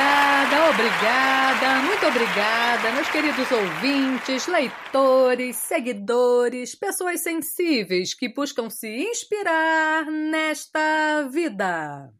Obrigada, 0.00 0.70
obrigada, 0.70 1.82
muito 1.84 2.06
obrigada, 2.06 2.92
meus 2.92 3.10
queridos 3.10 3.50
ouvintes, 3.52 4.46
leitores, 4.46 5.56
seguidores, 5.56 6.74
pessoas 6.74 7.20
sensíveis 7.20 8.14
que 8.14 8.32
buscam 8.32 8.70
se 8.70 8.88
inspirar 8.88 10.06
nesta 10.06 11.28
vida. 11.30 12.10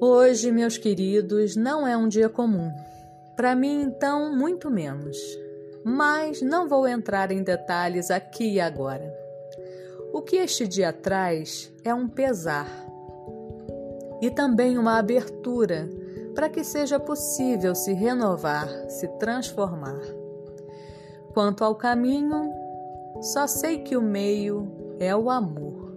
Hoje, 0.00 0.50
meus 0.50 0.76
queridos, 0.76 1.54
não 1.54 1.86
é 1.86 1.96
um 1.96 2.08
dia 2.08 2.28
comum. 2.28 2.72
Para 3.36 3.54
mim, 3.54 3.82
então, 3.82 4.36
muito 4.36 4.68
menos 4.68 5.43
mas 5.84 6.40
não 6.40 6.66
vou 6.66 6.88
entrar 6.88 7.30
em 7.30 7.42
detalhes 7.42 8.10
aqui 8.10 8.54
e 8.54 8.60
agora. 8.60 9.14
O 10.12 10.22
que 10.22 10.36
este 10.36 10.66
dia 10.66 10.92
traz 10.92 11.70
é 11.84 11.92
um 11.92 12.08
pesar 12.08 12.66
e 14.22 14.30
também 14.30 14.78
uma 14.78 14.98
abertura 14.98 15.90
para 16.34 16.48
que 16.48 16.64
seja 16.64 16.98
possível 16.98 17.74
se 17.74 17.92
renovar, 17.92 18.68
se 18.88 19.06
transformar. 19.18 20.00
Quanto 21.34 21.62
ao 21.62 21.74
caminho, 21.74 22.50
só 23.20 23.46
sei 23.46 23.78
que 23.78 23.96
o 23.96 24.02
meio 24.02 24.96
é 24.98 25.14
o 25.14 25.28
amor. 25.28 25.92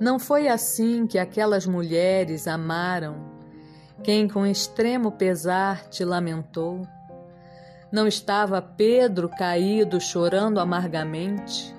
Não 0.00 0.18
foi 0.18 0.48
assim 0.48 1.06
que 1.06 1.18
aquelas 1.18 1.66
mulheres 1.66 2.48
amaram, 2.48 3.16
quem 4.02 4.26
com 4.26 4.46
extremo 4.46 5.12
pesar 5.12 5.90
te 5.90 6.06
lamentou? 6.06 6.88
Não 7.92 8.06
estava 8.06 8.62
Pedro 8.62 9.28
caído 9.28 10.00
chorando 10.00 10.58
amargamente? 10.58 11.74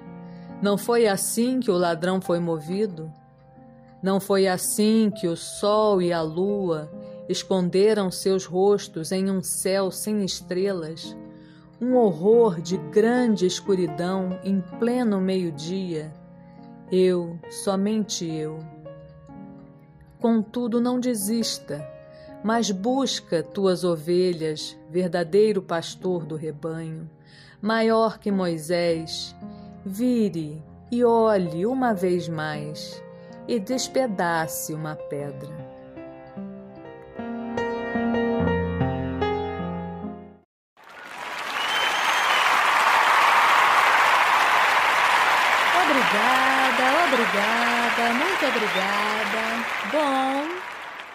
Não 0.61 0.77
foi 0.77 1.07
assim 1.07 1.59
que 1.59 1.71
o 1.71 1.77
ladrão 1.77 2.21
foi 2.21 2.39
movido? 2.39 3.11
Não 3.99 4.19
foi 4.19 4.47
assim 4.47 5.09
que 5.09 5.27
o 5.27 5.35
sol 5.35 6.03
e 6.03 6.13
a 6.13 6.21
lua 6.21 6.91
esconderam 7.27 8.11
seus 8.11 8.45
rostos 8.45 9.11
em 9.11 9.31
um 9.31 9.41
céu 9.41 9.89
sem 9.89 10.23
estrelas? 10.23 11.17
Um 11.81 11.95
horror 11.95 12.61
de 12.61 12.77
grande 12.77 13.47
escuridão 13.47 14.39
em 14.43 14.61
pleno 14.77 15.19
meio-dia. 15.19 16.13
Eu, 16.91 17.39
somente 17.49 18.29
eu. 18.29 18.59
Contudo, 20.19 20.79
não 20.79 20.99
desista 20.99 21.83
mas 22.43 22.69
busca 22.69 23.41
tuas 23.41 23.83
ovelhas, 23.83 24.77
verdadeiro 24.89 25.61
pastor 25.61 26.25
do 26.25 26.35
rebanho, 26.35 27.09
maior 27.61 28.19
que 28.19 28.31
Moisés, 28.31 29.33
vire 29.85 30.61
e 30.91 31.03
olhe 31.03 31.65
uma 31.65 31.93
vez 31.93 32.27
mais 32.27 33.01
e 33.47 33.59
despedace 33.59 34.73
uma 34.73 34.95
pedra. 34.95 35.73
Obrigada, 45.83 46.83
obrigada, 47.07 48.13
muito 48.13 48.45
obrigada. 48.45 49.13
Bom, 49.91 50.72